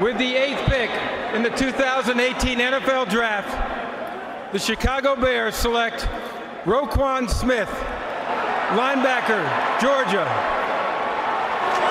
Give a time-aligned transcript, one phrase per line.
[0.00, 0.90] With the eighth pick
[1.34, 6.08] in the 2018 NFL Draft, the Chicago Bears select
[6.64, 7.68] Roquan Smith,
[8.70, 9.44] linebacker,
[9.80, 10.24] Georgia.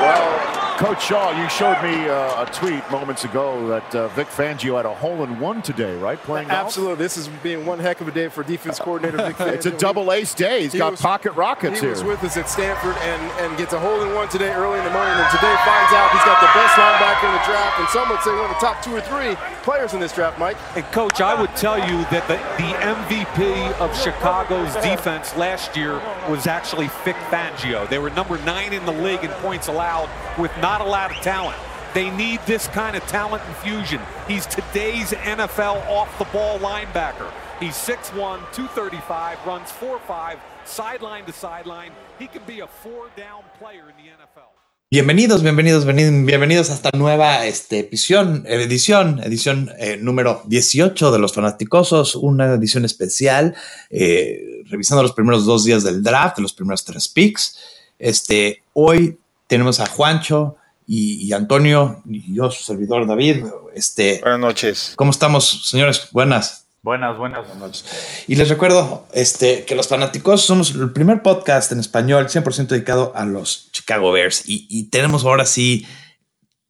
[0.01, 0.52] Well,
[0.83, 4.85] Coach Shaw, you showed me uh, a tweet moments ago that uh, Vic Fangio had
[4.85, 6.19] a hole in one today, right?
[6.19, 6.65] Playing golf?
[6.65, 6.95] Absolutely.
[6.97, 9.53] This has been one heck of a day for defense coordinator Vic Fangio.
[9.53, 10.63] it's a double ace day.
[10.63, 11.91] He's He got was- pocket rockets he here.
[11.91, 14.83] was with us at Stanford and, and gets a hole in one today early in
[14.83, 15.13] the morning.
[15.13, 17.79] And today finds out he's got the best linebacker in the draft.
[17.79, 20.37] And some would say one of the top two or three players in this draft,
[20.37, 20.57] Mike.
[20.75, 26.01] And coach, I would tell you that the, the MVP of Chicago's defense last year
[26.29, 27.87] was actually Vic Fangio.
[27.87, 31.17] They were number nine in the league in points allowed with not a lot of
[31.17, 31.57] talent.
[31.93, 34.01] They need this kind of talent infusion.
[34.27, 37.31] He's today's NFL off-the-ball linebacker.
[37.59, 41.91] He's 6'1", 235, runs 4'5", sideline to sideline.
[42.17, 44.49] He can be a four-down player in the NFL.
[44.93, 51.33] Bienvenidos, bienvenidos, bienvenidos a esta nueva este, edición, edición, edición eh, número 18 de Los
[51.33, 53.55] Fanaticosos, una edición especial,
[53.89, 57.57] eh, revisando los primeros dos días del draft, los primeros tres picks.
[57.97, 63.45] Este, hoy tenemos a Juancho y, y Antonio, y yo, su servidor David.
[63.73, 64.93] Este, Buenas noches.
[64.95, 66.09] ¿Cómo estamos, señores?
[66.11, 66.67] Buenas.
[66.83, 68.25] Buenas, buenas.
[68.27, 73.13] Y les recuerdo este, que Los Fanáticos somos el primer podcast en español 100% dedicado
[73.15, 74.43] a los Chicago Bears.
[74.49, 75.87] Y, y tenemos ahora sí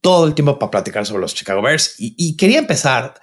[0.02, 1.95] todo el tiempo para platicar sobre los Chicago Bears.
[2.00, 3.16] Y, y quería empezar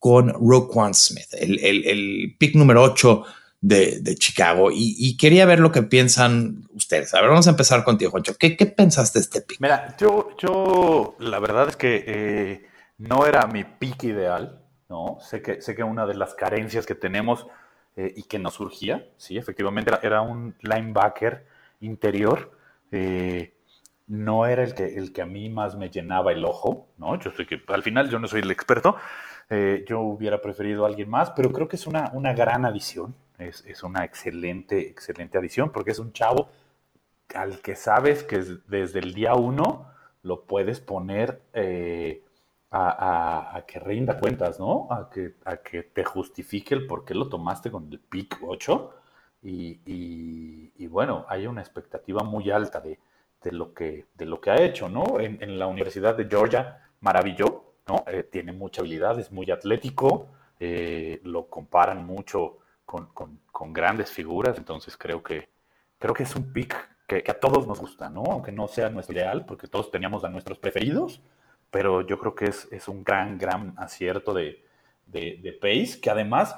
[0.00, 3.22] con Roquan Smith, el, el, el pick número 8
[3.64, 4.68] de, Chicago.
[4.72, 7.14] Y, quería ver lo que piensan ustedes.
[7.14, 8.34] A ver, vamos a empezar contigo, Juancho.
[8.38, 9.60] ¿Qué, qué pensaste de este pick?
[9.60, 12.66] Mira, yo, yo la verdad es que eh,
[12.98, 14.60] no era mi pick ideal.
[14.88, 15.18] ¿no?
[15.20, 17.46] Sé que, sé que una de las carencias que tenemos
[17.96, 21.46] eh, y que nos surgía, sí, efectivamente, era, un linebacker
[21.80, 22.52] interior.
[22.92, 23.54] Eh,
[24.06, 27.18] no era el que, el que a mí más me llenaba el ojo, ¿no?
[27.18, 28.96] Yo sé que al final yo no soy el experto,
[29.86, 33.64] yo hubiera preferido a alguien más, pero creo que es una, una gran adición, es,
[33.66, 36.48] es, una excelente, excelente adición, porque es un chavo
[37.34, 39.90] al que sabes que desde el día uno
[40.22, 42.22] lo puedes poner eh,
[42.70, 44.88] a, que rinda cuentas, ¿no?
[44.90, 48.94] A que, a que te justifique el por qué lo tomaste con el pick 8.
[49.42, 52.98] Y, y, y bueno, hay una expectativa muy alta de,
[53.42, 55.20] de, lo, que, de lo que ha hecho, ¿no?
[55.20, 58.04] En, en la Universidad de Georgia maravilló, ¿no?
[58.06, 60.28] Eh, tiene mucha habilidad, es muy atlético,
[60.58, 65.48] eh, lo comparan mucho con, con, grandes figuras, entonces creo que,
[65.98, 68.22] creo que es un pick que, que, a todos nos gusta, ¿no?
[68.24, 71.20] Aunque no sea nuestro ideal, porque todos teníamos a nuestros preferidos,
[71.70, 74.64] pero yo creo que es, es un gran, gran acierto de,
[75.06, 76.56] de, de, Pace, que además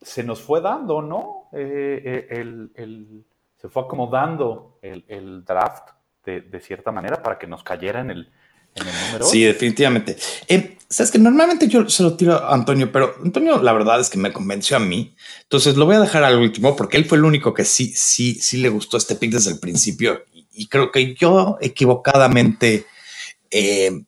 [0.00, 1.48] se nos fue dando, ¿no?
[1.52, 3.24] Eh, eh, el, el,
[3.56, 5.90] se fue acomodando el, el draft
[6.24, 8.32] de, de, cierta manera para que nos cayera en el,
[8.76, 9.26] en el número.
[9.26, 10.16] Sí, definitivamente.
[10.48, 14.08] Eh, Sabes que normalmente yo se lo tiro a Antonio, pero Antonio la verdad es
[14.08, 15.16] que me convenció a mí.
[15.42, 18.36] Entonces lo voy a dejar al último porque él fue el único que sí, sí,
[18.36, 20.24] sí le gustó este pick desde el principio.
[20.32, 22.86] Y, y creo que yo equivocadamente
[23.50, 24.04] eh,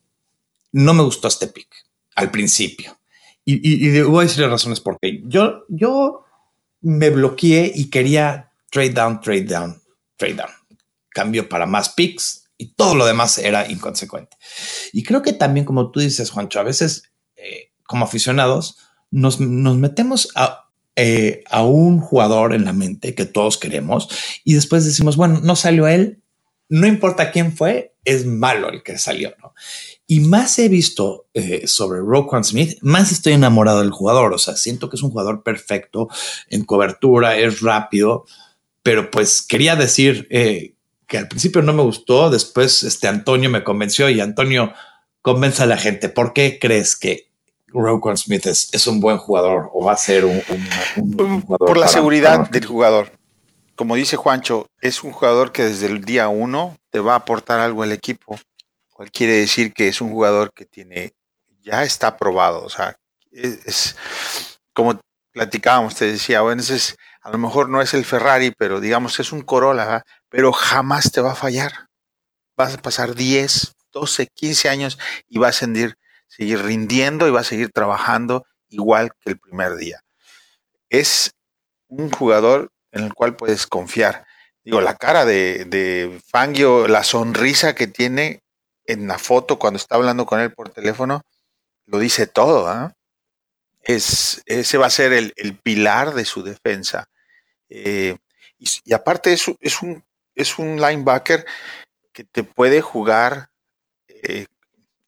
[0.70, 1.68] no me gustó este pick
[2.14, 2.96] al principio.
[3.44, 5.20] Y, y, y, voy a decirle razones por qué.
[5.24, 6.24] Yo, yo
[6.82, 9.82] me bloqueé y quería trade down, trade down,
[10.16, 10.50] trade down.
[11.08, 14.36] Cambio para más picks y todo lo demás era inconsecuente.
[14.92, 17.04] Y creo que también, como tú dices, Juancho, a veces
[17.36, 18.76] eh, como aficionados
[19.10, 24.08] nos, nos metemos a, eh, a, un jugador en la mente que todos queremos
[24.44, 26.20] y después decimos, bueno, no salió él,
[26.68, 29.34] no importa quién fue, es malo el que salió.
[30.06, 34.32] Y más he visto eh, sobre Roquan Smith, más estoy enamorado del jugador.
[34.32, 36.08] O sea, siento que es un jugador perfecto
[36.48, 38.24] en cobertura, es rápido,
[38.82, 40.74] pero pues quería decir eh,
[41.08, 44.72] que al principio no me gustó, después este Antonio me convenció y Antonio
[45.22, 46.08] convence a la gente.
[46.08, 47.32] ¿Por qué crees que
[47.66, 50.40] Roquan Smith es, es, un buen jugador o va a ser un,
[50.96, 51.66] un, un jugador?
[51.66, 52.50] Por la para, seguridad para...
[52.50, 53.12] del jugador.
[53.74, 57.58] Como dice Juancho, es un jugador que desde el día uno te va a aportar
[57.58, 58.38] algo al equipo
[58.98, 61.14] cual quiere decir que es un jugador que tiene,
[61.62, 62.98] ya está probado, o sea,
[63.30, 63.96] es, es
[64.72, 64.98] como
[65.32, 69.20] platicábamos, te decía, bueno, ese es, a lo mejor no es el Ferrari, pero digamos
[69.20, 71.88] es un Corolla, pero jamás te va a fallar.
[72.56, 74.98] Vas a pasar 10, 12, 15 años
[75.28, 75.96] y vas a seguir,
[76.26, 80.00] seguir rindiendo y vas a seguir trabajando igual que el primer día.
[80.88, 81.32] Es
[81.88, 84.26] un jugador en el cual puedes confiar.
[84.64, 88.42] Digo, la cara de, de Fangio, la sonrisa que tiene,
[88.84, 91.22] en la foto cuando está hablando con él por teléfono,
[91.86, 92.70] lo dice todo.
[92.72, 92.90] ¿eh?
[93.88, 97.08] Es, ese va a ser el, el pilar de su defensa.
[97.70, 98.16] Eh,
[98.58, 100.04] y, y, aparte es, es, un,
[100.34, 101.46] es un linebacker
[102.12, 103.48] que te puede jugar
[104.08, 104.46] eh,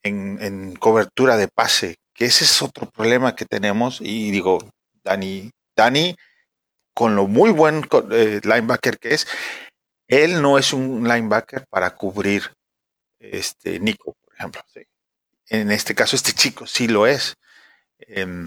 [0.03, 4.01] en, cobertura de pase, que ese es otro problema que tenemos.
[4.01, 4.59] Y digo,
[5.03, 6.17] Dani, Dani,
[6.95, 9.27] con lo muy buen eh, linebacker que es,
[10.09, 12.53] él no es un linebacker para cubrir
[13.19, 14.63] este Nico, por ejemplo.
[15.47, 17.35] En este caso, este chico sí lo es.
[17.99, 18.47] Em,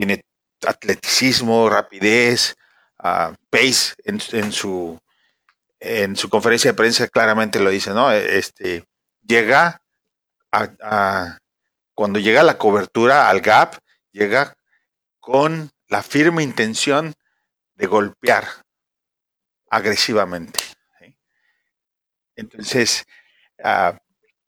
[0.00, 0.24] tiene
[0.66, 2.54] atleticismo, rapidez,
[3.00, 4.18] uh, pace en,
[4.50, 4.98] su
[5.78, 8.10] en su conferencia de prensa claramente lo dice, ¿no?
[8.10, 8.86] Este
[9.20, 9.82] llega
[10.50, 11.38] a,
[11.94, 13.76] cuando llega la cobertura al gap,
[14.10, 14.54] llega
[15.18, 17.12] con la firme intención
[17.74, 18.46] de golpear
[19.68, 20.60] agresivamente.
[22.36, 23.04] Entonces,
[23.58, 23.94] uh,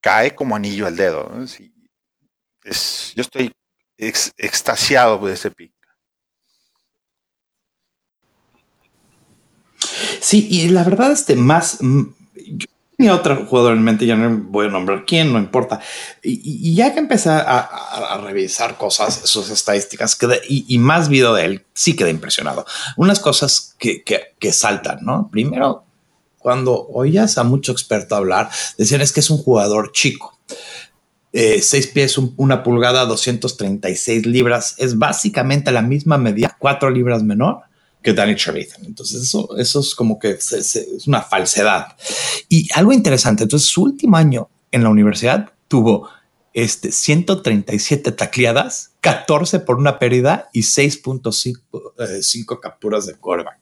[0.00, 1.30] cae como anillo al dedo.
[2.64, 3.52] Es, yo estoy
[3.96, 5.72] extasiado de ese pick.
[10.20, 11.78] Sí, y la verdad, este más.
[11.80, 12.02] Mm,
[12.34, 12.66] yo
[12.96, 15.80] tenía otro jugador en mente, ya no voy a nombrar quién, no importa.
[16.22, 20.16] Y, ya que empecé a, revisar cosas, sus estadísticas,
[20.48, 22.64] y, más video de él, sí quedé impresionado.
[22.96, 25.28] Unas cosas que, que saltan, ¿no?
[25.30, 25.84] Primero,
[26.38, 30.38] cuando oías a mucho experto hablar, decían es que es un jugador chico.
[31.32, 34.74] Eh, seis pies, una pulgada, 236 libras.
[34.78, 37.60] Es básicamente la misma medida, cuatro libras menor
[38.02, 38.84] que Danny Trevathan.
[38.84, 41.96] Entonces, eso, eso es como que es una falsedad.
[42.48, 46.08] Y algo interesante, entonces su último año en la universidad tuvo
[46.54, 53.58] este, 137 tacleadas, 14 por una pérdida y 6.5 eh, capturas de quarterback.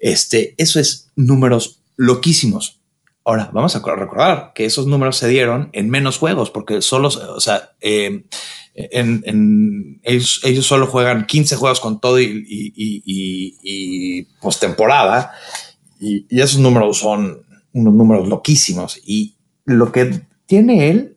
[0.00, 2.80] Este, eso es números loquísimos.
[3.26, 7.40] Ahora, vamos a recordar que esos números se dieron en menos juegos, porque solo, o
[7.40, 8.26] sea, eh,
[8.74, 15.32] en, ellos, solo juegan 15 juegos con todo y, y, postemporada,
[15.98, 19.00] y, esos números son unos números loquísimos.
[19.06, 21.16] Y lo que tiene él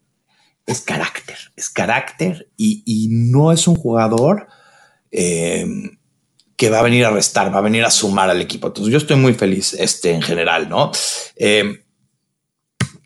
[0.65, 4.47] es carácter, es carácter, y, no es un jugador.
[5.11, 5.65] Eh,
[6.55, 8.65] que va a venir a restar, va a venir a sumar al equipo.
[8.67, 10.91] Entonces yo estoy muy feliz este, en general, ¿no?
[11.35, 11.85] Eh,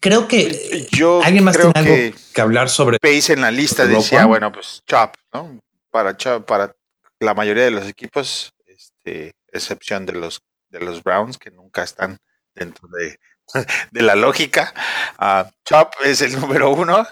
[0.02, 3.00] creo que yo alguien más tiene algo que hablar sobre.
[3.00, 5.60] Pace en la lista decía, bueno, pues Chop, ¿no?
[5.90, 6.76] Para para
[7.20, 12.18] la mayoría de los equipos, este, excepción de los de los Browns que nunca están
[12.56, 13.18] dentro de,
[13.92, 14.74] de la lógica.
[15.20, 17.06] Uh, Chop es el número uno.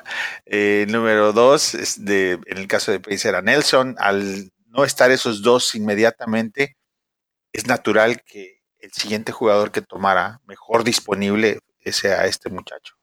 [0.45, 3.95] Eh, número dos, es de, en el caso de Pace era Nelson.
[4.00, 6.77] Al no estar esos dos inmediatamente,
[7.51, 11.59] es natural que el siguiente jugador que tomara mejor disponible
[11.91, 12.95] sea este muchacho.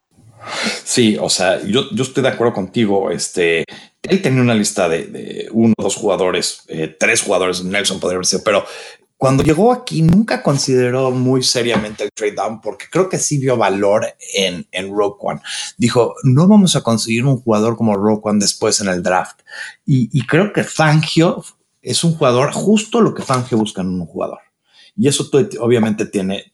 [0.84, 3.10] Sí, o sea, yo, yo estoy de acuerdo contigo.
[3.10, 3.64] Este,
[4.02, 8.42] él tenía una lista de, uno, dos jugadores, eh, tres jugadores, Nelson podría haber sido,
[8.44, 8.64] pero
[9.16, 13.56] cuando llegó aquí nunca consideró muy seriamente el trade down porque creo que sí vio
[13.56, 15.40] valor en, en Rogue One.
[15.78, 19.40] Dijo, no vamos a conseguir un jugador como Rogue One después en el draft.
[19.86, 21.42] Y, y creo que Fangio
[21.80, 24.40] es un jugador justo lo que Fangio busca en un jugador.
[24.96, 25.28] Y eso
[25.60, 26.52] obviamente tiene,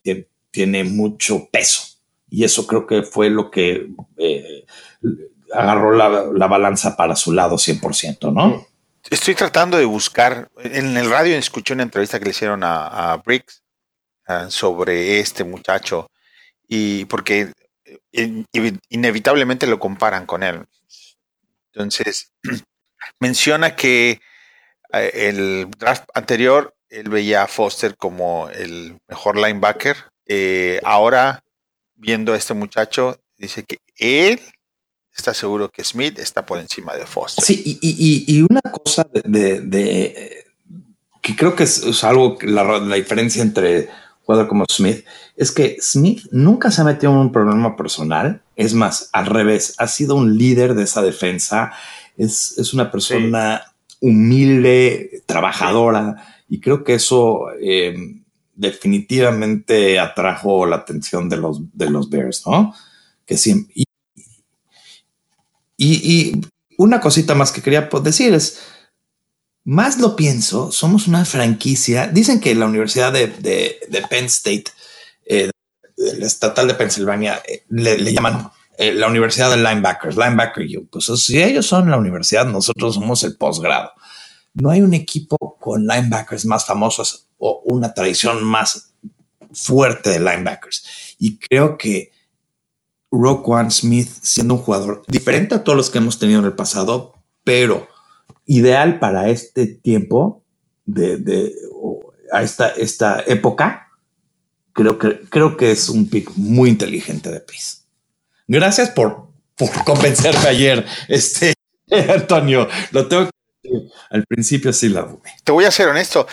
[0.50, 1.82] tiene, mucho peso.
[2.32, 4.64] Y eso creo que fue lo que eh,
[5.52, 8.66] agarró la, balanza para su lado 100%, ¿no?
[9.10, 13.62] Estoy tratando de buscar, en el radio escuché una entrevista que le hicieron a, Briggs
[14.26, 16.06] ah, sobre este muchacho
[16.66, 17.52] y porque
[18.12, 18.44] eh,
[18.88, 20.64] inevitablemente lo comparan con él.
[21.74, 22.32] Entonces,
[23.20, 24.22] menciona que
[24.94, 29.96] eh, el draft anterior, él veía a Foster como el mejor linebacker.
[30.82, 31.41] Ahora,
[32.02, 34.40] viendo a este muchacho, dice que él
[35.16, 37.44] está seguro que Smith está por encima de Foster.
[37.44, 40.44] Sí, y, una cosa de,
[41.20, 43.88] que creo que es, algo, la, la, diferencia entre
[44.24, 45.04] jugador como Smith,
[45.36, 48.42] es que Smith nunca se ha metido en un problema personal.
[48.56, 51.72] Es más, al revés, ha sido un líder de esa defensa.
[52.16, 53.62] Es, es una persona
[54.00, 56.16] humilde, trabajadora,
[56.48, 58.21] y creo que eso eh,
[58.62, 62.74] definitivamente atrajo la atención de los, de los Bears, ¿no?
[63.26, 63.74] Que siempre.
[65.76, 66.40] Y,
[66.78, 68.60] una cosita más que quería decir es,
[69.64, 72.06] más lo pienso, somos una franquicia.
[72.06, 73.28] Dicen que la Universidad de,
[74.08, 74.64] Penn State,
[75.26, 75.50] eh,
[75.96, 80.88] el estatal de Pensilvania, eh, le, llaman eh, la universidad de linebackers, linebacker you.
[80.90, 83.92] Pues si ellos son la universidad, nosotros somos el posgrado.
[84.54, 88.94] No hay un equipo con linebackers más famosos o una tradición más
[89.52, 91.16] fuerte de linebackers.
[91.18, 92.12] Y creo que
[93.10, 97.14] Roquan Smith, siendo un jugador diferente a todos los que hemos tenido en el pasado,
[97.44, 97.88] pero
[98.46, 100.42] ideal para este tiempo
[100.84, 101.54] de,
[102.32, 103.88] a esta, esta época,
[104.72, 107.82] creo que, creo que es un pick muy inteligente de Pace.
[108.46, 110.86] Gracias por por convencerme ayer.
[111.08, 111.54] Este,
[112.14, 113.30] Antonio, lo tengo
[114.10, 115.30] Al principio sí la dudé.
[115.44, 116.26] Te voy a ser honesto.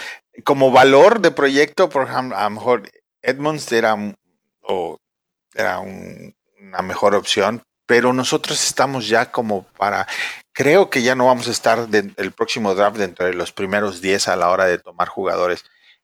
[0.43, 2.89] Como valor de proyecto, por ejemplo, a lo mejor
[3.21, 3.95] Edmonds era,
[4.62, 4.98] o
[5.53, 10.07] era un- una mejor opción, pero nosotros estamos ya como para.
[10.53, 14.01] Creo que ya no vamos a estar de- el próximo draft dentro de los primeros
[14.01, 15.63] 10 a la hora de tomar jugadores.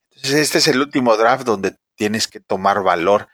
[0.10, 3.28] Entonces, este es el último draft donde tienes que tomar valor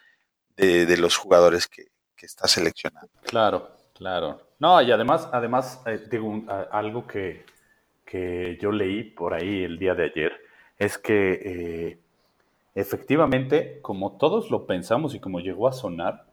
[0.55, 3.10] de, de los jugadores que, que estás seleccionando.
[3.24, 4.41] Claro, claro.
[4.60, 7.45] No, y además, además eh, digo, un- a- algo que,
[8.12, 10.34] que yo leí por ahí el día de ayer
[10.77, 12.00] es que eh,
[12.75, 16.25] efectivamente, como todos lo pensamos y como llegó a sonar,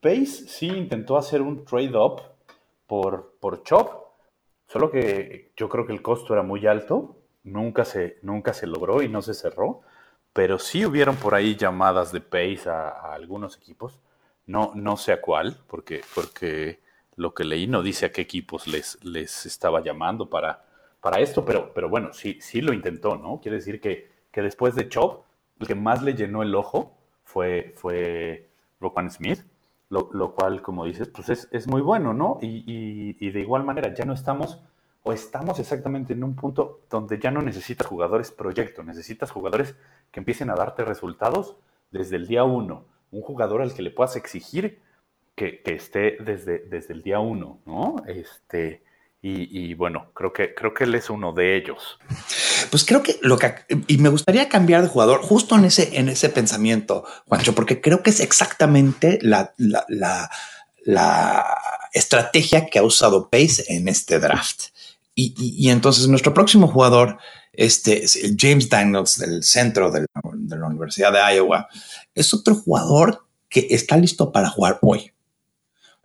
[0.00, 2.22] Pace sí intentó hacer un trade-up
[2.86, 3.90] por, por Chop,
[4.66, 9.02] solo que yo creo que el costo era muy alto, nunca se, nunca se logró
[9.02, 9.82] y no se cerró,
[10.32, 14.00] pero sí hubieron por ahí llamadas de Pace a, a algunos equipos,
[14.46, 16.80] no, no sé a cuál, porque, porque
[17.14, 20.65] lo que leí no dice a qué equipos les, les estaba llamando para,
[21.06, 23.38] para esto, pero, pero bueno, sí, sí lo intentó, ¿no?
[23.40, 25.22] Quiere decir que, que después de Chop,
[25.60, 28.48] el que más le llenó el ojo fue, fue
[29.10, 29.38] Smith,
[29.88, 32.38] lo, lo cual, como dices, pues es, es muy bueno, ¿no?
[32.42, 34.60] Y, y- y de igual manera, ya no estamos,
[35.04, 39.76] o estamos exactamente en un punto donde ya no necesitas jugadores proyecto, necesitas jugadores
[40.10, 41.56] que empiecen a darte resultados
[41.92, 42.84] desde el día uno.
[43.12, 44.80] Un jugador al que le puedas exigir
[45.36, 47.96] que, que esté desde, desde el día uno, ¿no?
[48.08, 48.82] Este,
[49.28, 51.98] y, bueno, creo que, creo que él es uno de ellos.
[52.70, 53.54] Pues creo que lo que
[53.88, 58.02] y me gustaría cambiar de jugador justo en ese en ese pensamiento, Juancho, porque creo
[58.02, 59.84] que es exactamente la, la,
[60.84, 61.46] la,
[61.92, 64.64] estrategia que ha usado Pace en este draft.
[65.14, 67.18] Y, y- entonces nuestro próximo jugador,
[67.52, 70.06] este es el James Daniels del centro de
[70.56, 71.68] la Universidad de Iowa,
[72.14, 75.12] es otro jugador que está listo para jugar hoy.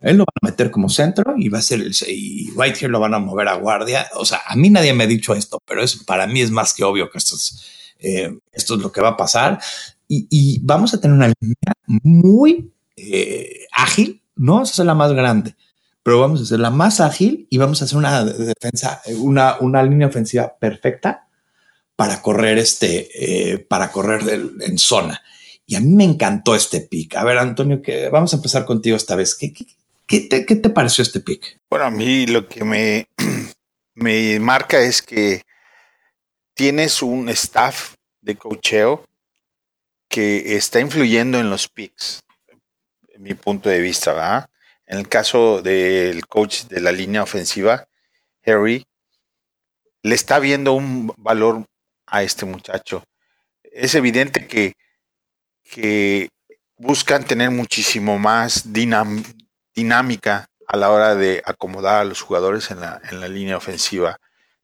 [0.02, 3.00] Él lo van a meter como centro y va a ser el y Whitehair lo
[3.00, 4.08] van a mover a guardia.
[4.14, 6.74] O sea, a mí nadie me ha dicho esto, pero es para mí es más
[6.74, 7.62] que obvio que esto es,
[7.98, 9.60] eh, esto es lo que va a pasar.
[10.08, 14.22] Y, y vamos a tener una línea muy eh, ágil.
[14.34, 15.54] No vamos a la más grande,
[16.02, 19.82] pero vamos a ser la más ágil y vamos a hacer una defensa, una, una
[19.82, 21.28] línea ofensiva perfecta
[21.94, 24.22] para correr este, eh, para correr
[24.60, 25.22] en zona.
[25.64, 27.16] Y a mí me encantó este pick.
[27.16, 29.34] A ver, Antonio, que vamos a empezar contigo esta vez.
[29.34, 29.64] ¿Qué, qué,
[30.12, 31.58] qué te, pareció este pick?
[31.70, 32.64] Bueno, a mí lo que
[33.94, 35.42] me, marca es que
[36.54, 39.06] tienes un staff de cocheo
[40.08, 42.20] que está influyendo en los picks,
[43.14, 44.50] en mi punto de vista, ¿verdad?
[44.86, 47.88] En el caso del coach de la línea ofensiva,
[48.44, 48.84] Harry,
[50.02, 51.64] le está viendo un valor
[52.06, 53.02] a este muchacho.
[53.62, 54.74] Es evidente que,
[55.62, 56.28] que
[56.76, 59.24] buscan tener muchísimo más dinam-
[59.74, 64.18] dinámica a la hora de acomodar a los jugadores en la, en la línea ofensiva,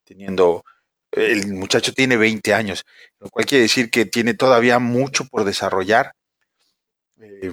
[0.05, 0.65] teniendo,
[1.13, 2.85] el muchacho tiene 20 años,
[3.19, 6.13] lo cual quiere decir que tiene todavía mucho por desarrollar
[7.21, 7.53] eh,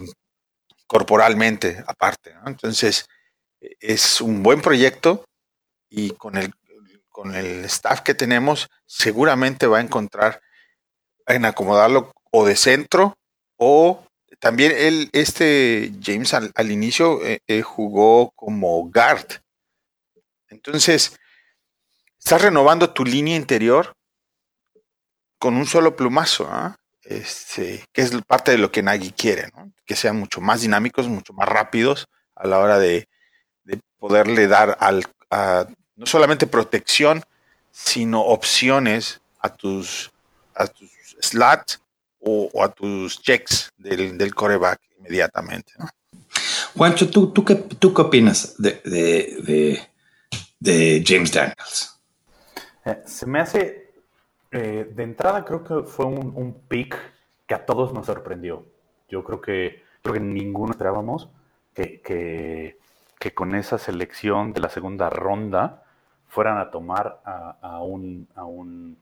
[0.87, 2.35] corporalmente aparte.
[2.45, 3.07] Entonces,
[3.61, 5.25] eh, es un buen proyecto
[5.89, 6.53] y con el,
[7.09, 10.41] con el staff que tenemos, seguramente va a encontrar
[11.27, 13.17] en acomodarlo o de centro
[13.57, 14.04] o
[14.39, 19.41] también él, este James al, inicio eh, eh, jugó como guard.
[20.49, 21.17] Entonces,
[22.17, 23.93] estás renovando tu línea interior
[25.39, 26.75] con un solo plumazo, ¿ah?
[27.03, 29.71] este, que es parte de lo que Nagy quiere, ¿no?
[29.85, 33.07] que sean mucho más dinámicos, mucho más rápidos a la hora de,
[33.63, 37.23] de poderle dar al, a, no solamente protección,
[37.71, 40.11] sino opciones a tus,
[40.55, 40.89] a tus
[41.19, 41.81] slots
[42.25, 45.73] o, o a tus checks del, del coreback inmediatamente.
[45.77, 45.87] ¿no?
[46.75, 49.79] Juancho, ¿tú, tú, qué, ¿tú qué opinas de, de, de,
[50.59, 52.01] de James Daniels?
[52.83, 53.93] Eh, se me hace,
[54.51, 56.97] eh, de entrada creo que fue un, un pick
[57.47, 58.65] que a todos nos sorprendió.
[59.07, 61.29] Yo creo que, creo que ninguno esperábamos
[61.73, 62.77] que, que,
[63.19, 65.83] que con esa selección de la segunda ronda
[66.27, 68.97] fueran a tomar a, a un, a un,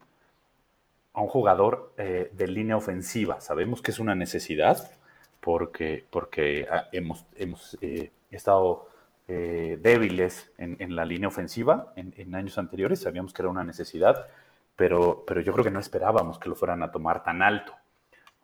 [1.13, 3.39] a un jugador eh, de línea ofensiva.
[3.39, 4.91] Sabemos que es una necesidad
[5.39, 8.89] porque, porque ah, hemos, hemos eh, estado
[9.27, 13.01] eh, débiles en, en, la línea ofensiva en, años anteriores.
[13.01, 14.27] Sabíamos que era una necesidad,
[14.75, 17.73] pero, pero yo creo que no esperábamos que lo fueran a tomar tan alto.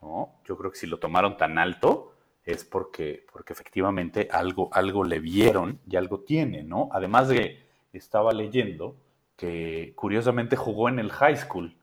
[0.01, 0.35] ¿no?
[0.45, 2.13] Yo creo que si lo tomaron tan alto
[2.45, 6.89] es porque, porque efectivamente algo, algo le vieron y algo tiene, ¿no?
[6.91, 8.95] Además de, estaba leyendo
[9.35, 11.75] que curiosamente jugó en el high school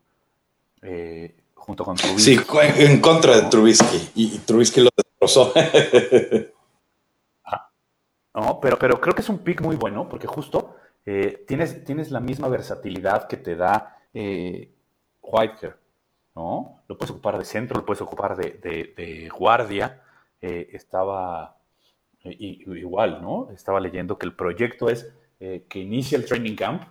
[0.83, 2.37] eh, junto con Trubisky.
[2.37, 5.53] Sí, en contra de Trubisky y, y Trubisky lo destrozó.
[7.45, 7.71] ah,
[8.35, 12.11] No, pero, pero creo que es un pick muy bueno porque justo eh, tienes, tienes
[12.11, 14.73] la misma versatilidad que te da eh,
[15.23, 15.77] Whitehair,
[16.35, 16.83] ¿no?
[16.89, 20.03] Lo puedes ocupar de centro, lo puedes ocupar de, guardia.
[20.41, 21.57] Eh, estaba
[22.25, 23.51] igual, ¿no?
[23.53, 26.83] Estaba leyendo que el proyecto es que inicie el training camp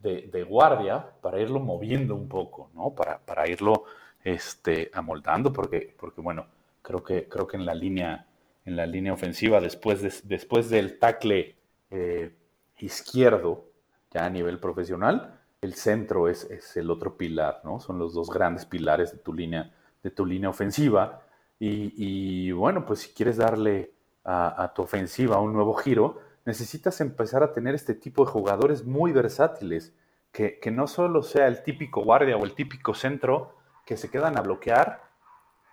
[0.00, 2.94] de, guardia para irlo moviendo un poco, ¿no?
[2.94, 3.84] Para, para irlo
[4.24, 6.46] este, amoldando, porque, porque bueno,
[6.82, 8.26] creo que, creo que en la línea,
[8.64, 11.56] en la línea ofensiva, después, después del tackle
[11.90, 12.34] eh,
[12.78, 13.66] izquierdo,
[14.10, 17.80] ya a nivel profesional, el centro es, es, el otro pilar, ¿no?
[17.80, 21.22] Son los dos grandes pilares de tu línea, de tu línea ofensiva.
[21.62, 23.92] Y, bueno, pues si quieres darle
[24.24, 26.18] a, a, tu ofensiva un nuevo giro,
[26.50, 29.94] necesitas empezar a tener este tipo de jugadores muy versátiles,
[30.32, 33.54] que, que no solo sea el típico guardia o el típico centro
[33.86, 35.00] que se quedan a bloquear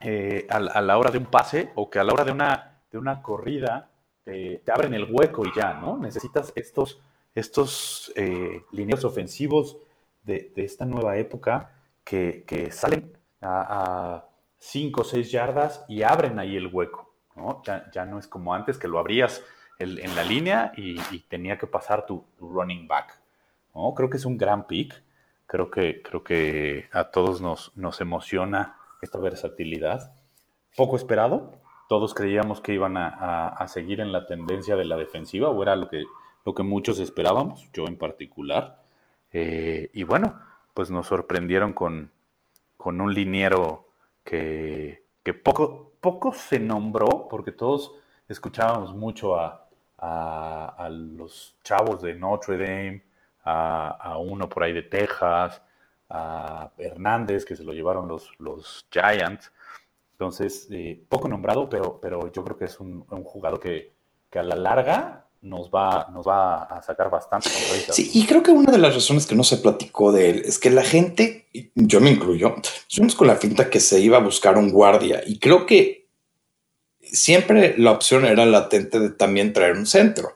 [0.01, 2.99] eh, a, la hora de un pase o que a la hora de una, de
[2.99, 3.89] una corrida
[4.23, 5.97] te abren el hueco y ya, ¿no?
[5.97, 7.01] Necesitas estos,
[7.33, 9.77] estos eh, lineos ofensivos
[10.23, 11.71] de, esta nueva época
[12.03, 14.25] que, salen a
[14.57, 17.61] 5 o 6 yardas y abren ahí el hueco, ¿no?
[17.63, 19.41] Ya, no es como antes que lo abrías
[19.79, 20.97] en la línea y,
[21.29, 23.19] tenía que pasar tu, running back,
[23.75, 23.93] ¿no?
[23.93, 25.03] Creo que es un gran pick,
[25.45, 30.13] creo que, creo que a todos nos, nos emociona esta versatilidad.
[30.75, 31.53] Poco esperado,
[31.87, 35.89] todos creíamos que iban a, seguir en la tendencia de la defensiva, o era lo
[35.89, 36.05] que,
[36.45, 38.81] lo que muchos esperábamos, yo en particular.
[39.31, 40.39] Eh, y bueno,
[40.73, 42.11] pues nos sorprendieron con,
[42.77, 43.87] con un liniero
[44.23, 47.93] que, que, poco, poco se nombró, porque todos
[48.27, 49.66] escuchábamos mucho a,
[49.97, 53.03] a, los chavos de Notre Dame,
[53.43, 55.61] a, uno por ahí de Texas,
[56.09, 59.51] a Hernández, que se lo llevaron los, los Giants.
[60.13, 63.95] Entonces, eh, poco nombrado, pero, pero yo creo que es un, jugador que,
[64.33, 68.71] a la larga nos va, nos va a sacar bastante Sí, y creo que una
[68.71, 72.11] de las razones que no se platicó de él es que la gente, yo me
[72.11, 72.55] incluyo,
[72.87, 76.06] somos con la finta que se iba a buscar un guardia y creo que
[77.11, 80.35] siempre la opción era latente de también traer un centro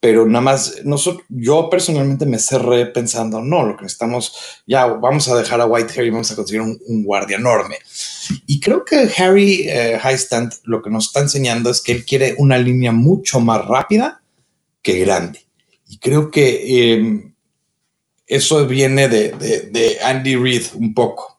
[0.00, 5.26] pero nada más, nosotros, yo personalmente me cerré pensando, no, lo que necesitamos, ya vamos
[5.28, 7.78] a dejar a White y vamos a conseguir un, guardia enorme.
[8.46, 12.36] Y creo que Harry eh, Highstand lo que nos está enseñando es que él quiere
[12.38, 14.22] una línea mucho más rápida
[14.82, 15.44] que grande.
[15.88, 17.34] Y creo que em,
[18.26, 21.37] eso viene de Andy Reid un poco.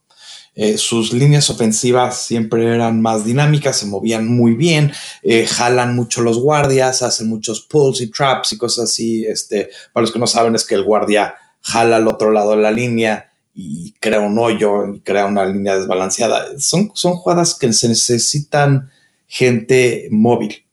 [0.62, 4.92] Eh, sus líneas ofensivas siempre eran más dinámicas, se movían muy bien,
[5.24, 9.26] eh, jalan mucho los guardias, hacen muchos pulls y traps y cosas así.
[9.26, 12.62] Este, para los que no saben es que el guardia jala al otro lado de
[12.62, 16.60] la línea y crea un hoyo y crea una línea desbalanceada.
[16.60, 18.92] Son, son jugadas que se necesitan
[19.28, 20.66] gente móvil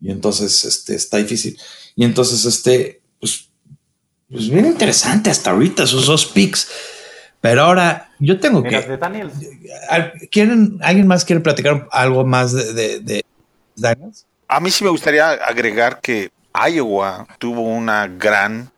[0.00, 1.58] y entonces este, está difícil.
[1.94, 3.50] Y entonces, este, pues,
[4.30, 6.68] pues bien interesante hasta ahorita esos dos picks.
[7.48, 8.98] Pero ahora yo tengo que.
[10.30, 13.24] ¿Quieren, ¿Alguien más quiere platicar algo más de, de,
[13.76, 14.26] Daniels?
[14.48, 18.70] A mí sí me gustaría agregar que Iowa tuvo una gran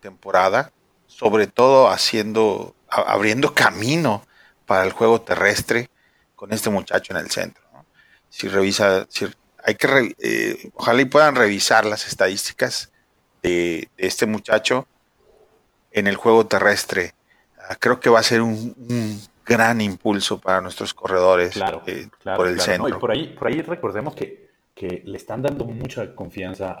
[0.00, 0.72] temporada,
[1.06, 4.22] sobre todo haciendo, abriendo camino
[4.66, 5.90] para el juego terrestre
[6.34, 7.62] con este muchacho en el centro.
[8.30, 9.26] Si revisa, si
[9.64, 12.92] hay que, eh, ojalá y puedan revisar las estadísticas
[13.42, 14.86] de este muchacho
[15.90, 17.15] en el juego terrestre
[17.78, 22.88] creo que va a ser un, gran impulso para nuestros corredores eh, por el centro.
[22.88, 26.72] y por ahí, por ahí recordemos que, que le están dando mucha confianza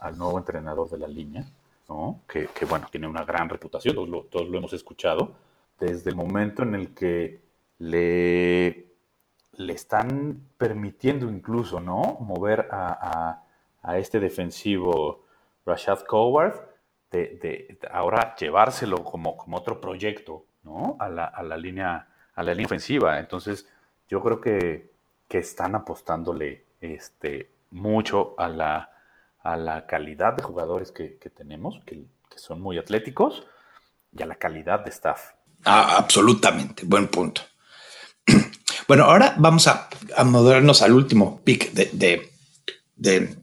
[0.00, 1.44] al nuevo entrenador de la línea,
[1.88, 2.22] ¿no?
[2.26, 5.32] que, bueno, tiene una gran reputación, todos lo, todos lo hemos escuchado,
[5.78, 7.40] desde el momento en el que
[7.78, 8.86] le,
[9.52, 12.16] le están permitiendo incluso ¿no?
[12.20, 13.42] mover a,
[13.82, 15.24] a este defensivo
[15.64, 16.71] Rashad Coward
[17.12, 20.96] de, ahora llevárselo como, como otro proyecto, ¿no?
[20.98, 23.18] A la, a la, línea, a la línea ofensiva.
[23.18, 23.68] Entonces,
[24.08, 24.90] yo creo que,
[25.28, 28.90] que están apostándole este, mucho a la,
[29.42, 32.04] a la calidad de jugadores que, tenemos, que,
[32.36, 33.46] son muy atléticos,
[34.16, 35.32] y a la calidad de staff.
[35.64, 37.42] Ah, absolutamente, buen punto.
[38.88, 42.32] Bueno, ahora vamos a, a moderarnos al último pick de
[42.96, 43.41] de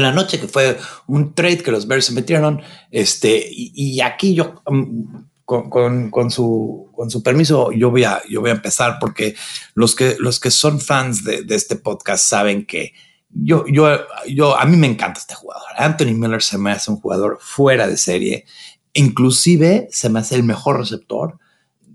[0.00, 2.62] la noche, que fue un trade que los Bears se metieron.
[2.90, 8.50] Este, y, aquí yo, um, con, su, con su permiso, yo voy, a, yo voy
[8.50, 9.34] a empezar porque
[9.74, 12.94] los que, los que son fans de, este podcast saben que
[13.28, 13.88] yo, yo,
[14.28, 15.68] yo, a mí me encanta este jugador.
[15.76, 18.44] Anthony Miller se me hace un jugador fuera de serie.
[18.92, 21.38] Inclusive se me hace el mejor receptor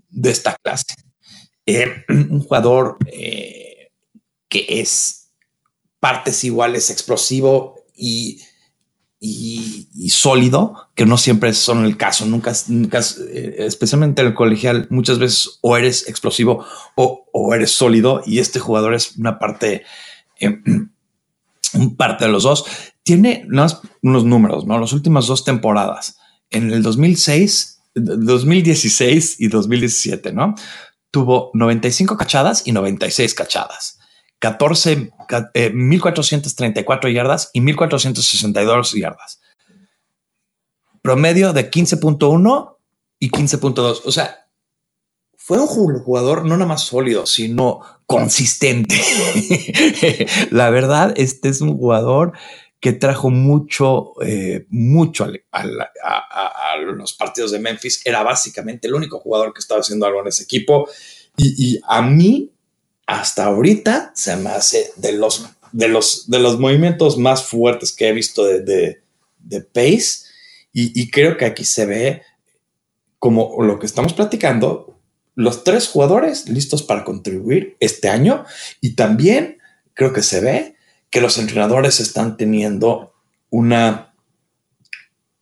[0.09, 0.95] de esta clase.
[1.65, 3.91] Eh, un jugador eh,
[4.49, 5.31] que es
[5.99, 8.39] partes iguales explosivo, y
[10.09, 15.19] sólido, que no siempre son el caso, nunca, nunca eh, especialmente en el colegial, muchas
[15.19, 19.83] veces o eres explosivo o, eres sólido y este jugador es una parte,
[20.39, 20.59] eh,
[21.97, 22.65] parte de los dos.
[23.03, 23.47] Tiene
[24.01, 24.79] unos números, ¿no?
[24.79, 26.17] Las últimas dos temporadas,
[26.49, 30.55] en el 2006, 2016 y 2017, ¿no?
[31.09, 33.96] Tuvo 95 cachadas y 96 cachadas.
[34.39, 35.11] 14,
[35.73, 39.41] 1434 eh, yardas y 1462 yardas.
[41.01, 42.77] Promedio de 15.1
[43.19, 44.01] y 15.2.
[44.05, 44.47] O sea,
[45.35, 48.99] fue un jugador no nada más sólido, sino consistente.
[50.51, 52.33] La verdad, este es un jugador
[52.79, 55.63] que trajo mucho, eh, mucho a,
[56.85, 58.05] los partidos de Memphis.
[58.05, 60.87] Era básicamente el único jugador que estaba haciendo algo en ese equipo.
[61.37, 62.51] Y a mí
[63.07, 68.09] hasta ahorita se me hace de los, de los, de los movimientos más fuertes que
[68.09, 69.01] he visto de,
[69.39, 70.27] de, Pace.
[70.73, 72.21] Y, creo que aquí se ve
[73.17, 74.99] como lo que estamos platicando,
[75.33, 78.45] los tres jugadores listos para contribuir este año.
[78.81, 79.57] Y también
[79.95, 80.75] creo que se ve
[81.09, 83.13] que los entrenadores están teniendo
[83.49, 84.13] una,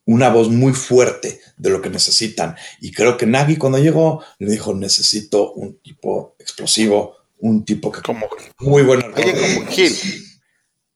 [0.06, 2.56] una voz muy fuerte de lo que necesitan.
[2.80, 8.02] Y creo que Nagy cuando llegó le dijo, necesito un tipo explosivo, un tipo que
[8.02, 8.28] como
[8.60, 9.06] muy bueno.
[9.16, 9.94] Alguien como Hill.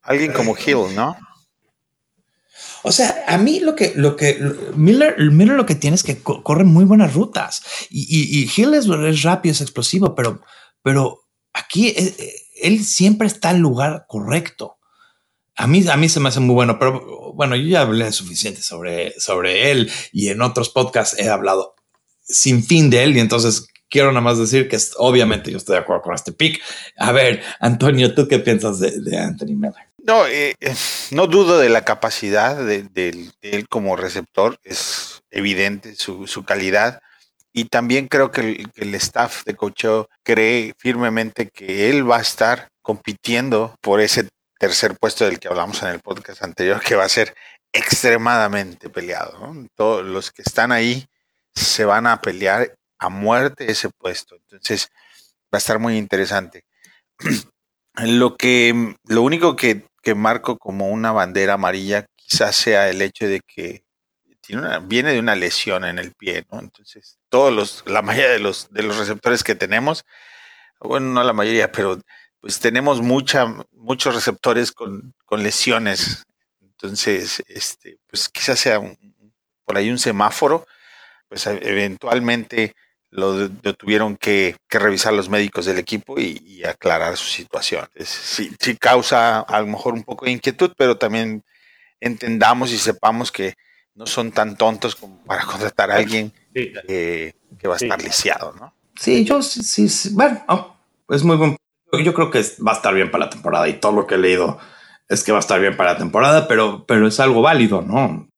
[0.02, 1.16] Alguien como Hill, ¿no?
[2.82, 4.40] O sea, a mí lo que, lo que
[4.76, 8.88] Miller, Miller lo que tiene es que corre muy buenas rutas y, y, Hill es,
[9.22, 10.42] rápido, es explosivo, pero,
[10.82, 11.20] pero
[11.54, 14.78] aquí eh, eh, él, siempre está en el lugar correcto.
[15.58, 18.62] A mí, a mí se me hace muy bueno, pero bueno, yo ya hablé suficiente
[18.62, 21.76] sobre, sobre él y en otros podcasts he hablado
[22.24, 25.82] sin fin de él y entonces quiero nada más decir que obviamente yo estoy de
[25.82, 26.62] acuerdo con este pick.
[26.98, 29.90] A ver, Antonio, ¿tú qué piensas de, Anthony Miller?
[29.98, 30.76] No, eh, eh,
[31.12, 37.02] no dudo de la capacidad de, él como receptor, es evidente su, calidad.
[37.52, 42.70] Y también creo que el, staff de coacheo cree firmemente que él va a estar
[42.82, 47.10] compitiendo por ese tercer puesto del que hablamos en el podcast anterior, que va a
[47.10, 47.34] ser
[47.74, 49.54] extremadamente peleado.
[49.76, 51.06] Todos los que están ahí
[51.54, 54.36] se van a pelear a muerte ese puesto.
[54.36, 54.90] Entonces,
[55.54, 56.66] va a estar muy interesante.
[57.96, 59.84] Lo que, lo único que,
[60.16, 63.84] marco como una bandera amarilla quizás sea el hecho de que
[64.42, 66.46] tiene una, viene de una lesión en el pie.
[66.52, 70.06] Entonces, todos los, la mayoría de los, de los receptores que tenemos,
[70.80, 72.00] bueno, no la mayoría, pero
[72.40, 76.26] pues tenemos mucha, muchos receptores con, con lesiones.
[76.62, 78.80] Entonces, este, pues quizás sea
[79.66, 80.66] por ahí un semáforo,
[81.28, 82.76] pues eventualmente
[83.12, 87.88] lo, tuvieron que, revisar los médicos del equipo y, aclarar su situación.
[87.98, 91.44] sí, causa a lo mejor un poco de inquietud, pero también
[92.00, 93.56] entendamos y sepamos que
[93.96, 97.34] no son tan tontos como para contratar a alguien que
[97.68, 98.74] va a estar lisiado, ¿no?
[98.96, 100.76] Sí, yo sí, sí, bueno, oh,
[101.10, 101.56] es muy buen.
[102.04, 104.18] Yo creo que va a estar bien para la temporada y todo lo que he
[104.18, 104.60] leído
[105.08, 108.30] es que va a estar bien para la temporada, pero, pero es algo válido, ¿no?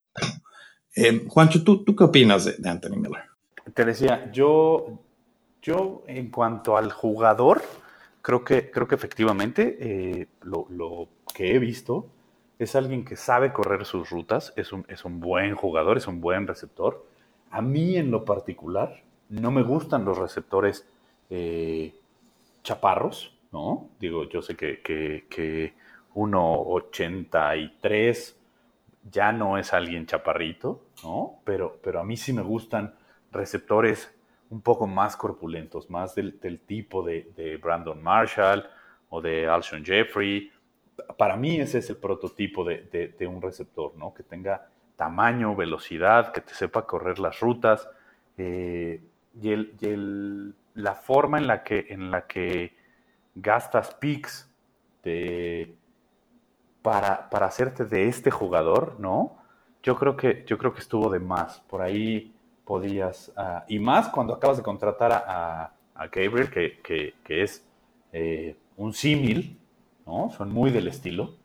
[0.96, 3.31] Eh, Juancho, ¿tú, ¿tú qué opinas de Anthony Miller?
[3.74, 5.00] Te decía, yo,
[5.62, 7.62] yo en cuanto al jugador,
[8.22, 12.08] creo que, creo que efectivamente eh, lo, que he visto
[12.60, 16.22] es alguien que sabe correr sus rutas, es un, es un buen jugador, es un
[16.22, 17.06] buen receptor.
[17.50, 20.88] A mí en lo particular no me gustan los receptores
[21.30, 21.94] eh,
[22.64, 23.90] chaparros, ¿no?
[24.00, 25.74] Digo, yo sé que, que, que
[26.14, 28.36] 1,83
[29.10, 31.40] ya no es alguien chaparrito, ¿no?
[31.44, 32.94] Pero, pero a mí sí me gustan
[33.32, 34.14] receptores
[34.50, 38.70] un poco más corpulentos, más del, tipo de, Brandon Marshall
[39.10, 40.52] o de Alshon Jeffrey.
[41.18, 44.14] Para mí ese es el prototipo de, un receptor, ¿no?
[44.14, 47.90] Que tenga tamaño, velocidad, que te sepa correr las rutas
[48.38, 49.02] eh,
[49.42, 49.56] y,
[50.74, 52.76] la forma en la que, en la que
[53.36, 54.50] gastas picks
[56.82, 59.38] para, para hacerte de este jugador, ¿no?
[59.84, 61.62] Yo creo que, yo creo que estuvo de más.
[61.62, 62.34] Por ahí
[62.72, 65.74] podías, ah, y más cuando acabas de contratar a,
[66.10, 67.68] Gabriel, que, es
[68.14, 69.60] eh, un símil,
[70.06, 70.30] ¿no?
[70.30, 71.36] Son muy del estilo,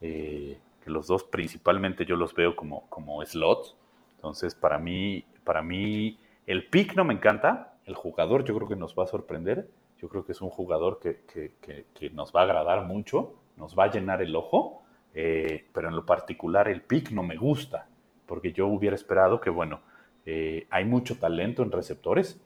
[0.00, 3.74] eh, que los dos principalmente yo los veo como, como slots,
[4.14, 8.76] entonces para mí, para mí el pick no me encanta, el jugador yo creo que
[8.76, 9.68] nos va a sorprender,
[10.00, 13.90] yo creo que es un jugador que, nos va a agradar mucho, nos va a
[13.90, 17.88] llenar el ojo, eh, pero en lo particular el pick no me gusta,
[18.24, 19.80] porque yo hubiera esperado que, bueno,
[20.26, 22.38] eh, hay mucho talento en receptores.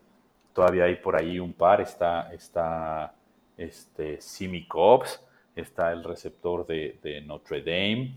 [0.52, 1.80] Todavía hay por ahí un par.
[1.80, 3.14] Está, está
[3.56, 5.20] este, Simi Cobbs,
[5.56, 8.14] está el receptor de, Notre Dame.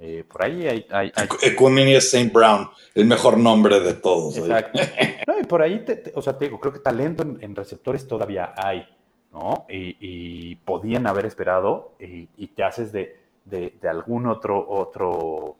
[0.00, 0.86] Eh, por ahí hay...
[0.90, 1.28] hay, hay...
[1.42, 2.30] Equiminius St.
[2.32, 4.36] Brown, el mejor nombre de todos.
[4.36, 4.80] Exacto.
[5.26, 7.56] No, y por ahí, te, te, o sea, te digo, creo que talento en, en
[7.56, 8.86] receptores todavía hay,
[9.32, 9.64] ¿no?
[9.70, 15.56] Y, y podían haber esperado y, y te haces de, de, de, algún otro, otro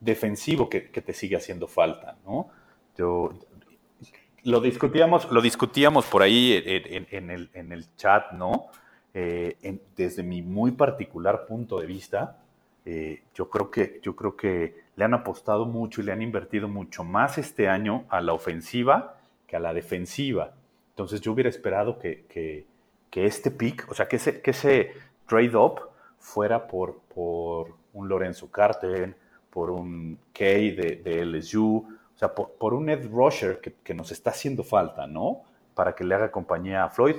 [0.00, 2.48] defensivo que, te sigue haciendo falta, ¿no?
[2.96, 3.32] Yo,
[4.44, 8.66] lo discutíamos, lo discutíamos por ahí en, el, chat, ¿no?
[9.14, 12.38] Eh, desde mi muy particular punto de vista,
[12.84, 16.68] eh, yo, creo que, yo creo que le han apostado mucho y le han invertido
[16.68, 20.52] mucho más este año a la ofensiva que a la defensiva.
[20.90, 22.66] Entonces yo hubiera esperado que, que,
[23.10, 24.92] que este pick, o sea, que ese, que ese
[25.26, 25.80] trade-up
[26.18, 29.16] fuera por, por un Lorenzo Carter,
[29.54, 34.30] por un Kay de, de LSU, o sea, por, un Ed Rusher que, nos está
[34.30, 35.42] haciendo falta, ¿no?
[35.76, 37.14] Para que le haga compañía a Floyd.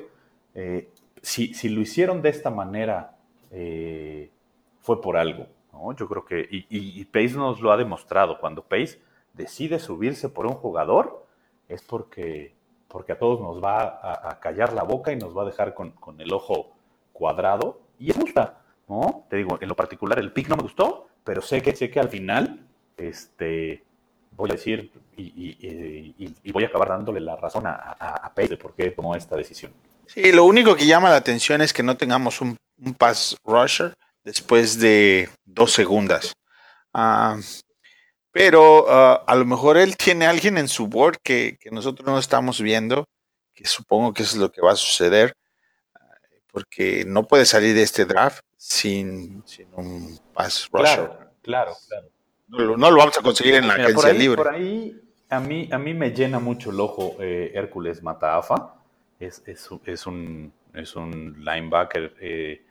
[0.53, 0.89] Eh,
[1.21, 3.15] si, si, lo hicieron de esta manera,
[3.51, 4.29] eh,
[4.81, 5.95] fue por algo, ¿no?
[5.95, 8.99] Yo creo que, y, y, y, Pace nos lo ha demostrado, cuando Pace
[9.33, 11.25] decide subirse por un jugador,
[11.69, 12.53] es porque,
[12.89, 15.91] porque a todos nos va a, callar la boca y nos va a dejar con,
[15.91, 16.71] con el ojo
[17.13, 19.25] cuadrado, y es justa, ¿no?
[19.29, 21.99] Te digo, en lo particular el pick no me gustó, pero sé que, sé que
[21.99, 22.61] al final,
[22.95, 23.83] este,
[24.31, 28.27] voy a decir y, y, y, y, voy a acabar dándole la razón a, a,
[28.27, 29.73] a Pace de por qué tomó esta decisión.
[30.07, 33.93] Sí, lo único que llama la atención es que no tengamos un, un pass rusher
[34.23, 36.33] después de dos segundas.
[36.93, 37.41] Uh,
[38.31, 42.07] pero uh, a lo mejor él tiene a alguien en su board que, que, nosotros
[42.07, 43.05] no estamos viendo,
[43.53, 45.33] que supongo que eso es lo que va a suceder,
[45.95, 50.95] uh, porque no puede salir de este draft sin, sin un pass rusher.
[50.95, 52.07] Claro, claro, claro.
[52.47, 54.37] No, no, lo vamos a conseguir en la Mira, agencia por ahí, libre.
[54.37, 58.75] Por ahí a mí, a mí me llena mucho el ojo eh, Hércules Mataafa.
[59.19, 62.65] Es, es, es, un, es un linebacker, eh,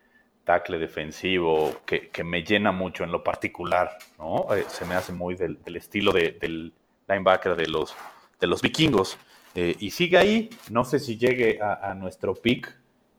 [0.45, 3.97] tackle defensivo que, que, me llena mucho en lo particular.
[4.19, 4.55] ¿no?
[4.55, 6.73] Eh, se me hace muy del, del estilo de, del
[7.09, 7.95] linebacker de los,
[8.41, 9.19] de los vikingos.
[9.55, 10.51] Eh, y sigue ahí.
[10.71, 12.73] No sé si llegue a, a, nuestro pick.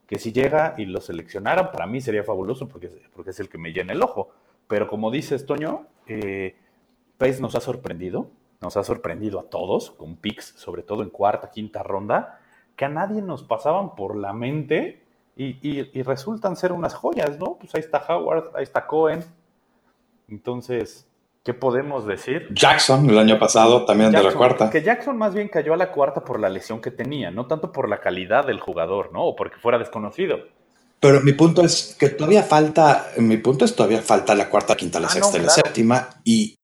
[0.08, 3.58] Que si llega y lo seleccionaran, para mí sería fabuloso porque, porque es el que
[3.58, 4.30] me llena el ojo.
[4.68, 6.56] Pero como dices, Toño, eh,
[7.18, 8.30] Pace nos ha sorprendido,
[8.62, 12.40] nos ha sorprendido a todos, con picks, sobre todo en cuarta, quinta ronda,
[12.76, 15.02] que a nadie nos pasaban por la mente
[15.36, 17.58] y, y, y resultan ser unas joyas, ¿no?
[17.60, 19.24] Pues ahí está Howard, ahí está Cohen.
[20.28, 21.08] Entonces,
[21.46, 22.48] ¿qué podemos decir?
[22.52, 24.70] Jackson, el año pasado, también Jackson, de la cuarta.
[24.72, 27.72] Que Jackson más bien cayó a la cuarta por la lesión que tenía, no tanto
[27.72, 29.24] por la calidad del jugador, ¿no?
[29.24, 30.40] O porque fuera desconocido.
[31.00, 35.00] Pero mi punto es que todavía falta, mi punto es todavía falta la cuarta, quinta,
[35.00, 35.68] la ah, sexta no, y la claro.
[35.68, 36.56] séptima y,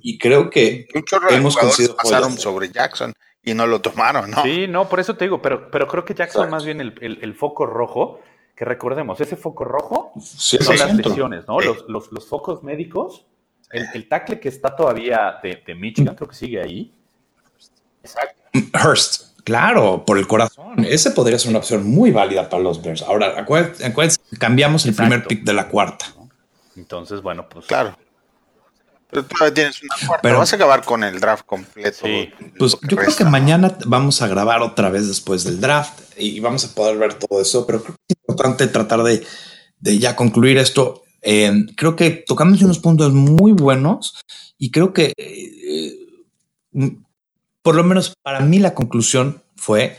[0.00, 0.86] y creo que
[1.30, 4.42] hemos conseguido pasaron sobre Jackson y no lo tomaron, ¿no?
[4.44, 6.52] Sí, no, por eso te digo, pero, pero creo que Jackson claro.
[6.52, 8.20] más bien el, el, el, foco rojo,
[8.54, 11.58] que recordemos, ese foco rojo sí, son sí, las lesiones, ¿no?
[11.58, 11.66] Sí.
[11.66, 13.26] Los, los, los, focos médicos,
[13.72, 16.92] el, el, tackle que está todavía de, de Michigan, creo que sigue ahí.
[18.02, 18.42] Exacto.
[18.84, 19.32] Hurst.
[19.44, 20.84] Claro, por el corazón.
[20.84, 23.02] Ese podría ser una opción muy válida para los Bears.
[23.02, 25.10] Ahora, acuérdense, acuérdense cambiamos el Exacto.
[25.10, 26.06] primer pick de la cuarta.
[26.76, 27.66] Entonces, bueno, pues.
[27.66, 27.96] Claro.
[29.10, 30.22] Pero todavía tienes una cuarta.
[30.22, 31.98] Pero vas a acabar con el draft completo.
[32.06, 32.32] Sí.
[32.58, 32.96] Pues yo resta.
[32.96, 36.96] creo que mañana vamos a grabar otra vez después del draft y vamos a poder
[36.96, 37.66] ver todo eso.
[37.66, 39.26] Pero creo que es importante tratar de,
[39.80, 41.02] de ya concluir esto.
[41.22, 44.20] Eh, creo que tocamos unos puntos muy buenos
[44.58, 45.12] y creo que.
[45.16, 45.98] Eh,
[47.62, 49.96] por lo menos para mí la conclusión fue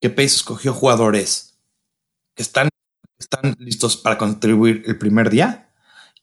[0.00, 1.58] que Pace escogió jugadores
[2.34, 2.68] que están,
[3.18, 5.70] están listos para contribuir el primer día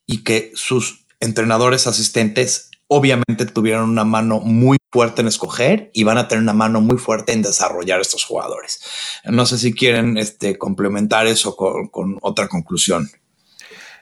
[0.05, 6.17] y que sus entrenadores asistentes obviamente tuvieron una mano muy fuerte en escoger y van
[6.17, 8.81] a tener una mano muy fuerte en desarrollar estos jugadores.
[9.23, 13.09] No sé si quieren este, complementar eso con, con otra conclusión.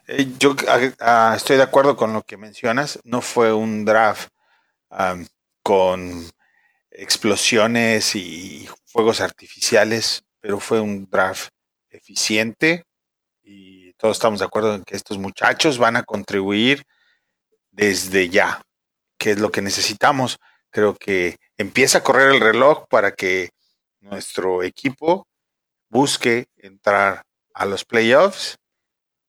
[0.10, 3.00] Eh, yo uh, estoy de acuerdo con lo que mencionas.
[3.04, 4.30] No fue un draft
[5.64, 6.30] con
[6.92, 11.50] explosiones y fuegos artificiales, pero fue un draft
[11.90, 12.86] eficiente
[13.44, 16.84] y todos estamos de acuerdo en que estos muchachos van a contribuir
[17.72, 18.62] desde ya,
[19.18, 20.38] que es lo que necesitamos.
[20.70, 23.50] Creo que empieza a correr el reloj para que
[24.00, 25.28] nuestro equipo
[25.90, 28.58] busque entrar a los playoffs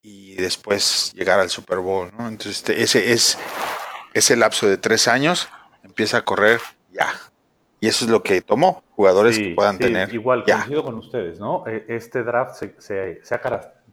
[0.08, 2.10] y después llegar al Super Bowl.
[2.18, 2.28] ¿no?
[2.28, 3.38] Entonces, ese es
[4.14, 5.48] ese lapso de tres años
[5.82, 7.08] empieza a correr ya.
[7.80, 10.12] Y eso es lo que tomó, jugadores sí, que puedan sí, tener.
[10.12, 10.56] Igual, ya.
[10.56, 11.64] coincido con ustedes, ¿no?
[11.66, 13.40] E, este draft se, se, se, ha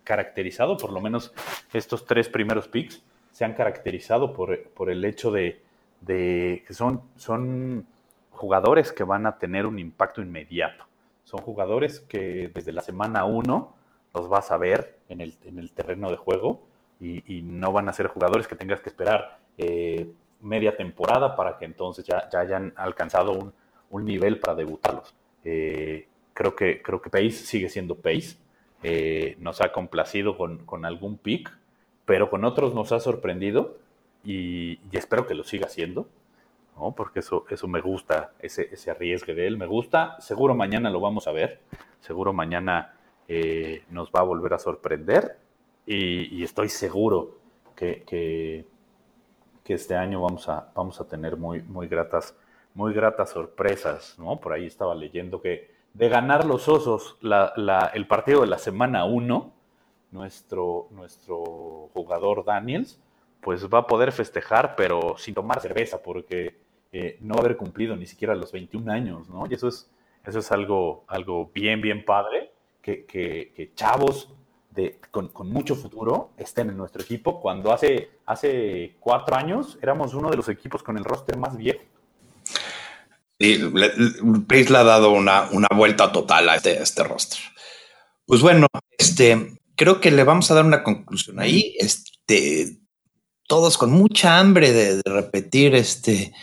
[0.04, 1.34] caracterizado, por lo menos
[1.72, 5.62] estos tres primeros picks, se han caracterizado por, por el hecho de,
[6.02, 7.86] de, que son, son
[8.32, 10.86] jugadores que van a tener un impacto inmediato.
[11.24, 13.76] Son jugadores que desde la semana uno
[14.16, 16.62] los vas a ver en el, en el terreno de juego.
[17.00, 20.10] y, no van a ser jugadores que tengas que esperar eh,
[20.42, 23.54] media temporada para que entonces ya, ya hayan alcanzado un,
[23.90, 25.16] un, nivel para debutarlos.
[25.44, 28.38] Eh, creo, que, creo que Pace sigue siendo Pace.
[28.84, 31.52] Eh, nos ha complacido con, con, algún pick,
[32.06, 33.78] pero con otros nos ha sorprendido
[34.24, 36.08] y, espero que lo siga haciendo.
[36.78, 36.92] ¿no?
[36.92, 40.20] Porque eso, eso me gusta, ese, ese arriesgue de él me gusta.
[40.20, 41.62] Seguro mañana lo vamos a ver,
[42.02, 42.94] seguro mañana
[43.90, 45.38] nos va a volver a sorprender
[45.86, 47.38] y, estoy seguro
[47.76, 48.66] que,
[49.66, 52.36] este año vamos a, vamos a tener muy, muy, gratas,
[52.74, 54.40] muy gratas sorpresas, ¿no?
[54.40, 59.54] Por ahí estaba leyendo que de ganar los osos el partido de la semana 1,
[60.12, 63.00] nuestro, nuestro jugador Daniels,
[63.42, 66.58] pues va a poder festejar, pero sin tomar cerveza, porque
[66.92, 69.46] eh, no va a haber cumplido ni siquiera los 21 años, ¿no?
[69.50, 69.92] Y eso es,
[70.26, 72.45] eso es algo, algo bien, bien padre,
[72.86, 74.30] que, chavos
[75.10, 80.38] con, mucho futuro estén en nuestro equipo, cuando hace, hace cuatro años éramos uno de
[80.38, 81.82] los equipos con el roster más viejo.
[83.40, 83.60] Sí,
[84.48, 87.40] Pace le ha dado una, una vuelta total a este, este roster.
[88.26, 88.68] Pues bueno,
[88.98, 91.76] este, creo que le vamos a dar una conclusión ahí.
[91.80, 92.78] Este,
[93.48, 96.34] todos con mucha hambre de, repetir, este,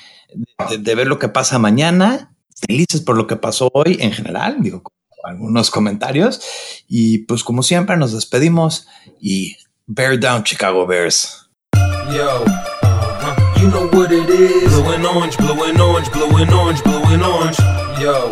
[0.69, 2.35] de, de, ver lo que pasa mañana,
[2.67, 4.83] felices por lo que pasó hoy en general, digo,
[5.25, 6.41] algunos comentarios.
[6.89, 8.87] Y pues como siempre nos despedimos
[9.21, 9.57] y
[9.87, 11.51] bear down Chicago Bears.
[12.13, 13.61] Yo, uh-huh.
[13.61, 14.73] you know what it is.
[14.73, 17.57] Blue and orange, blue and orange, blue and orange, blue and orange.
[18.01, 18.29] Yo,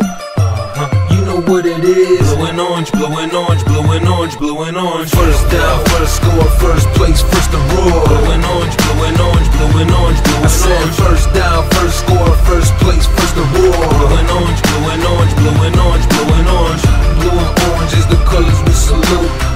[1.51, 2.33] what it is.
[2.33, 5.11] Blue and orange, blue and orange, blue and orange, blue and orange.
[5.11, 8.07] First down, first score, first place, first to roar.
[8.07, 10.47] Blue and orange, blue and orange, blue and orange, blue and orange.
[10.47, 13.83] I said first down, first score, first place, first to roar.
[13.99, 16.83] Blue and orange, blue and orange, blue and orange, blue and orange.
[17.19, 19.50] Blue and orange is the colors we salute.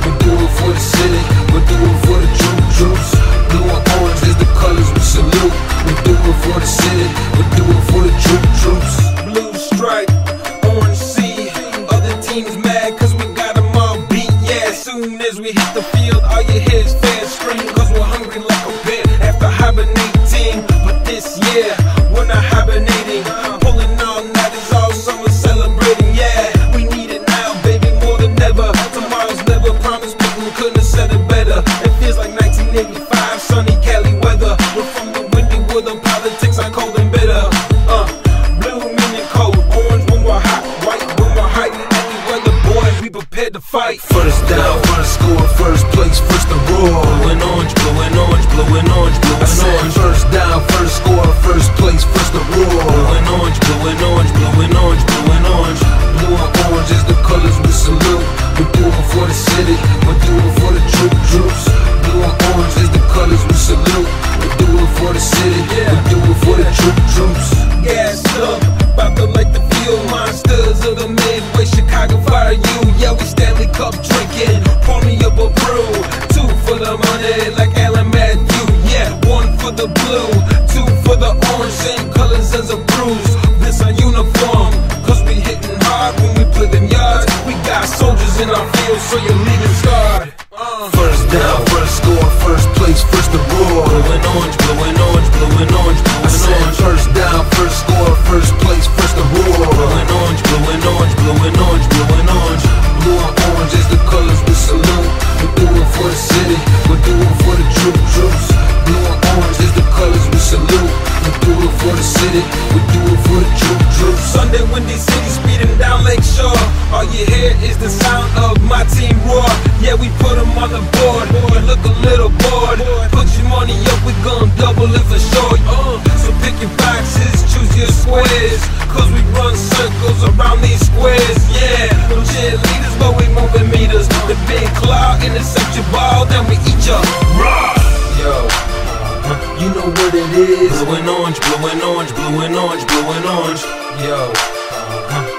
[141.36, 143.62] Orange, blue and orange, blue and orange, blue and orange.
[144.00, 144.32] Yo.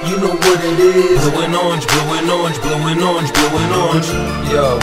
[0.08, 1.20] You know what it is.
[1.24, 4.08] Blue and orange, blue and orange, blue and orange, blue and orange.
[4.52, 4.78] Yo.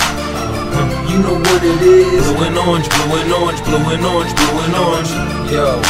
[1.10, 2.26] You know what it is.
[2.34, 5.12] Blue and orange, blue and orange, blue and orange, blue and orange.
[5.52, 5.82] Yo.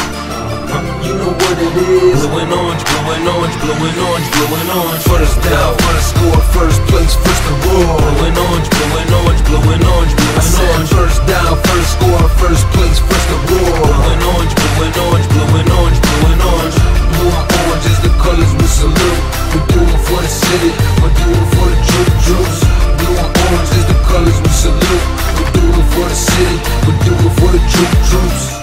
[1.04, 2.26] You know what it is.
[2.26, 5.04] Blue and orange, blue and orange, blue and orange, blue and orange.
[5.08, 7.96] First down, first score, first place, first to roar.
[7.96, 10.90] Blue and orange, blue and orange, blue and orange, blue and orange.
[10.90, 13.86] First down, first score, first place, first to roar.
[13.86, 16.78] Blue and orange, blue and orange, blue and orange, blue and orange.
[17.14, 19.22] Blue and orange is the colors we salute.
[19.54, 20.72] We do it for the city,
[21.02, 22.60] we do it for the ju juice.
[22.98, 25.06] Blue and orange is the colors we salute.
[25.38, 28.63] We do it for the city, we do it for the ju juice.